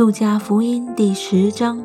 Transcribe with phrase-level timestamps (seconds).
[0.00, 1.78] 路加福音第十章。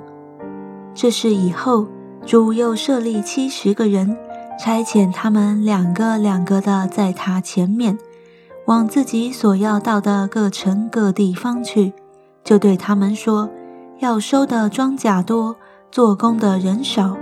[0.94, 1.86] 这是以后，
[2.26, 4.16] 主又设立七十个人，
[4.58, 8.00] 差遣他们两个两个的在他前面，
[8.68, 11.92] 往自己所要到的各城各地方去，
[12.42, 13.50] 就对他们说：
[14.00, 15.58] 要收的庄稼多，
[15.92, 17.18] 做工的人少。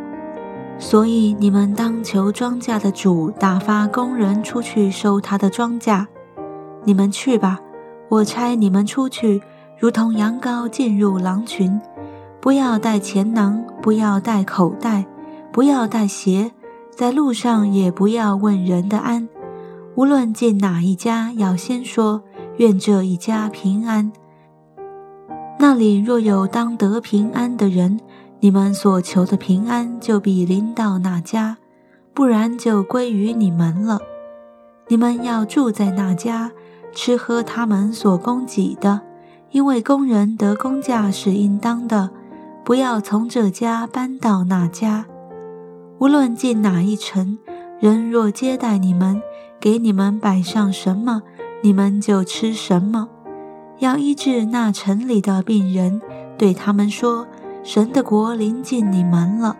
[0.78, 6.06] 所以你们当求庄稼的主打发工人出去收他的庄稼。
[6.84, 7.60] 你们去吧，
[8.10, 9.42] 我差你们出去，
[9.84, 11.78] 如同羊羔进入狼群。
[12.40, 15.06] 不要带钱囊，不要带口袋，
[15.52, 16.54] 不要带鞋，
[16.90, 19.28] 在路上也不要问人的安。
[19.96, 22.24] 无论进哪一家，要先说
[22.60, 24.10] 愿这一家平安。
[25.60, 28.00] 那里若有当得平安的人。
[28.40, 31.58] 你们所求的平安就必临到那家，
[32.14, 34.00] 不然就归于你们了。
[34.88, 36.52] 你们要住在那家，
[36.94, 39.02] 吃喝他们所供给的，
[39.54, 42.10] 因为工人得工价是应当的。
[42.66, 45.06] 不要从这家搬到那家。
[46.00, 47.38] 无论进哪一城，
[47.80, 49.22] 人若接待你们，
[49.60, 51.22] 给你们摆上什么，
[51.62, 53.08] 你们就吃什么。
[53.80, 56.02] 要医治那城里的病人，
[56.38, 57.26] 对他们说。
[57.64, 59.56] 神的国临近你们了。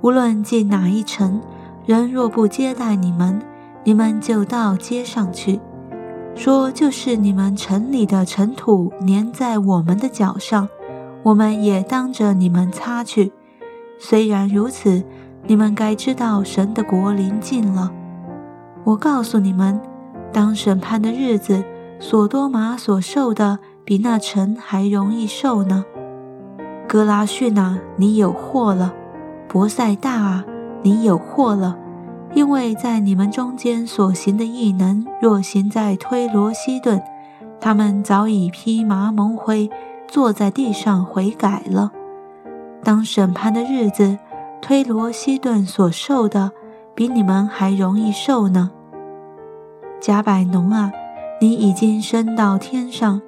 [0.00, 1.40] 无论进哪一城，
[1.86, 3.40] 人若不接待你们，
[3.84, 5.60] 你们就到街上去，
[6.34, 10.68] 说就是你们城里的尘土粘在我们的脚上，
[11.22, 13.32] 我们也当着你们擦去。
[13.98, 15.04] 虽然如此，
[15.46, 17.92] 你们该知道神的国临近了。
[18.84, 19.80] 我告诉你们，
[20.32, 21.62] 当审判的日子，
[22.00, 25.84] 所多玛所受的，比那城还容易受呢。
[26.88, 28.90] 格拉逊啊，你有祸了；
[29.48, 30.44] 博塞大啊，
[30.82, 31.78] 你有祸了，
[32.34, 37.02] 因为在你们中间所行的异能，若行在推罗西顿，
[37.60, 39.70] 他们早已披麻蒙灰，
[40.08, 41.92] 坐在地上悔改了。
[42.82, 44.18] 当审判的日子，
[44.60, 46.50] 推罗西顿所受的，
[46.94, 48.70] 比你们还容易受呢。
[50.00, 50.90] 贾百农啊，
[51.40, 53.20] 你已经升到天上，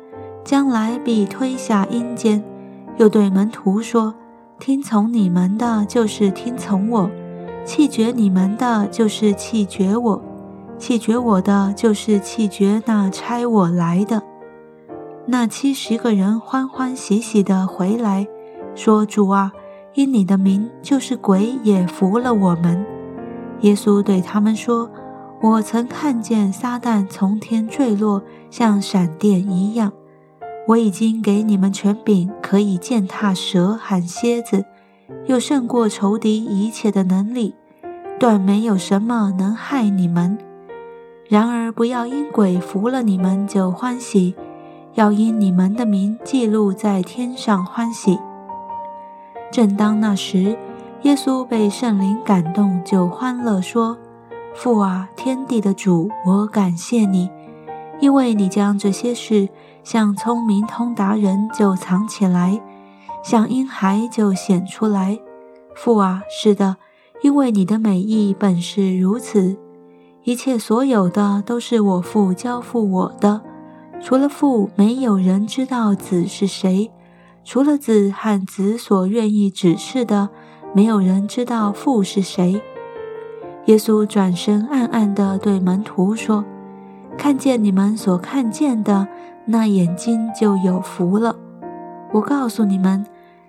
[0.42, 2.42] 将来必推下阴间。
[2.97, 4.15] 又对门徒说
[4.59, 7.09] ：“听从你们的，就是听从我；
[7.64, 10.20] 弃绝你们的，就是弃绝我；
[10.78, 14.22] 弃绝我的，就是弃绝那差我来的。”
[15.26, 18.26] 那七十个人欢欢喜喜地回来，
[18.74, 19.53] 说：“主啊，
[19.94, 22.84] 因你的名，就是鬼也服了我们。”
[23.62, 24.91] 耶稣对他们说
[25.41, 29.92] ：“我曾看见撒旦从天坠落，像闪电一样。”
[30.69, 34.64] 我已经给你们权柄，可以践踏蛇和蝎子，
[35.26, 37.54] 又胜过仇敌一切的能力，
[38.19, 40.38] 断没有什么能害你们。
[41.28, 44.34] 然而不要因鬼服了你们就欢喜，
[44.94, 48.19] 要因你们的名记录在天上欢喜。
[49.50, 50.56] 正当那时，
[51.03, 53.97] 耶稣被圣灵感动，就欢乐说
[54.54, 57.31] ：“父啊，天地的主，我感谢你，
[58.00, 59.48] 因为你将这些事。”
[59.84, 62.59] 向聪明通达人就藏起来，
[63.24, 65.18] 像婴孩就显出来。
[65.74, 66.76] 父啊，是的，
[67.22, 69.56] 因为你的美意本是如此。
[70.24, 73.40] 一切所有的都是我父交付我的，
[74.02, 76.90] 除了父，没有人知道子是谁；
[77.44, 80.28] 除了子和子所愿意指示的，
[80.74, 82.60] 没有人知道父是谁。
[83.64, 86.44] 耶稣转身暗暗地对门徒说
[87.16, 89.08] ：“看见你们所看见的。”
[89.46, 91.36] 那眼睛就有福了。
[92.12, 93.04] 我告诉你们，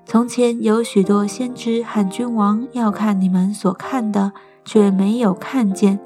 [0.05, 4.31] 从前有许多先知和君王要看你们所看的，
[4.63, 5.97] 却没有看见；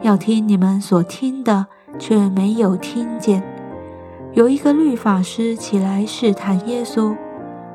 [0.00, 1.66] 要听你们所听的，
[1.98, 3.42] 却没有听见。
[4.32, 7.16] 有一个律法师起来试探耶稣，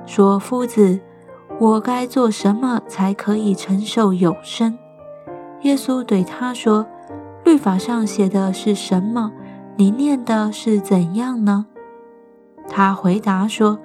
[0.05, 1.01] 说：“夫子，
[1.59, 4.77] 我该做什么才可以承受永生？”
[5.63, 6.87] 耶稣对他说
[7.43, 9.31] ：“律法上写的是什么？”
[9.75, 11.67] 你念的是怎样呢？
[12.69, 13.77] 他回答说：“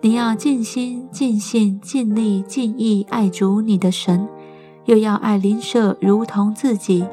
[0.00, 4.28] 你要尽心、尽性、尽力、尽意爱主你的神，
[4.84, 7.06] 又要爱邻舍如同自己。”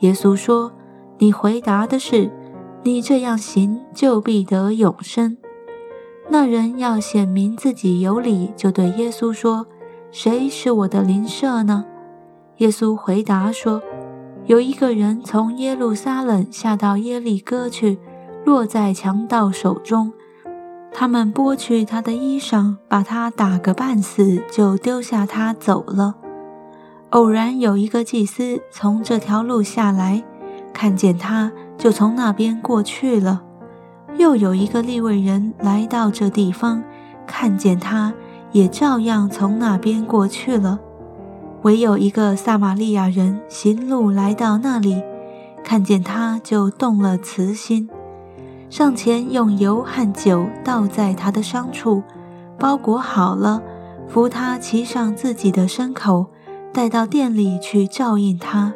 [0.00, 0.72] 耶稣说
[1.18, 2.30] ：“你回答的是，
[2.82, 5.36] 你这样行就必得永生。”
[6.30, 9.66] 那人要显明自己有理，就对耶稣说
[10.10, 11.84] ：“谁是我的邻舍呢？”
[12.58, 13.82] 耶稣回答说。
[14.46, 17.96] 有一个人从耶路撒冷下到耶利哥去，
[18.44, 20.12] 落在强盗手中。
[20.94, 26.16] 他们剥去他的衣裳，把他打个半死，就丢下他走了。
[27.10, 30.22] 偶然有一个祭司从这条路下来，
[30.72, 33.42] 看见他，就从那边过去了。
[34.16, 36.82] 又有一个利未人来到这地方，
[37.26, 38.12] 看见他，
[38.52, 40.78] 也照样从那边过去了。
[41.62, 45.02] 唯有一个撒玛利亚人行路来到那里，
[45.64, 47.88] 看见他就动了慈心，
[48.72, 52.02] 上前用油和酒倒在他的伤处，
[52.58, 53.62] 包裹好了，
[54.08, 56.24] 扶他骑上自己的牲口，
[56.72, 58.72] 带到店里去照应他。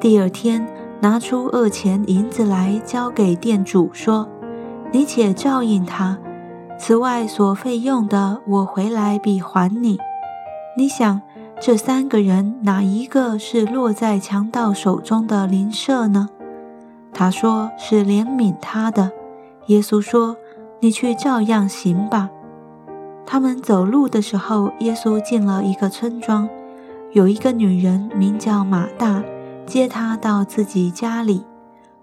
[0.00, 0.66] 第二天，
[1.00, 4.26] 拿出二钱银子来交给店主，说
[4.92, 6.16] ：“你且照应他。”
[6.80, 9.98] 此外所费用的，我回来必还你。
[10.74, 11.20] 你想，
[11.60, 16.30] 这三个人哪一个是落在强盗手中的邻舍呢？
[17.12, 19.12] 他说是怜悯他的。
[19.68, 20.36] 耶稣说
[20.80, 22.28] ：“你去照样行吧。”
[23.24, 26.48] 他们走路的时候，耶稣进了一个村庄，
[27.12, 29.22] 有一个女人名叫马大，
[29.66, 31.44] 接他到自己家里。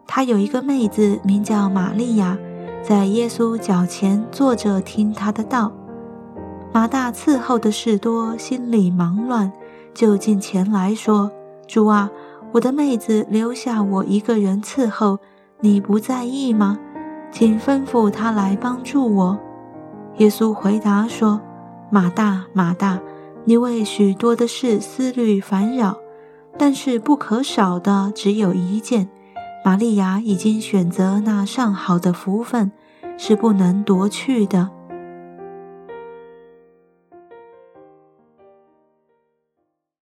[0.07, 2.37] 她有一个妹子名叫玛利亚。
[2.83, 5.71] 在耶稣脚前坐着听他的道，
[6.71, 9.51] 马大伺候的事多，心里忙乱，
[9.95, 11.31] 就近前来说
[11.67, 12.11] ：“主啊，
[12.51, 15.17] 我的妹子留下我一个人伺候，
[15.61, 16.77] 你不在意吗？
[17.31, 19.37] 请吩咐他来帮助我。”
[20.17, 21.41] 耶稣回答说
[21.91, 22.99] ：“马大，马大，
[23.43, 25.97] 你为许多的事思虑烦扰，
[26.57, 29.09] 但是不可少的只有一件。”
[29.65, 32.71] 玛利亚已经选择那上好的福分，
[33.17, 34.69] 是不能夺去的。